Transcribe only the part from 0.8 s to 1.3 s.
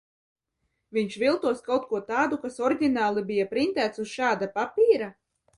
Viņš